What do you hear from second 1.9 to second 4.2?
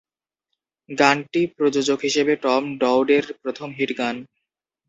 হিসেবে টম ডওডের প্রথম হিট গান।